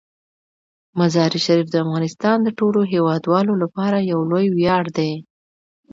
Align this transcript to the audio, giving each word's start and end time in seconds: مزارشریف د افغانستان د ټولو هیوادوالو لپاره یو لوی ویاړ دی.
مزارشریف 0.99 1.67
د 1.71 1.75
افغانستان 1.85 2.37
د 2.43 2.47
ټولو 2.59 2.79
هیوادوالو 2.93 3.53
لپاره 3.63 4.07
یو 4.11 4.19
لوی 4.31 4.45
ویاړ 4.57 4.83
دی. 4.97 5.11